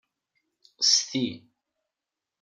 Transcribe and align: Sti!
Sti! 0.89 1.23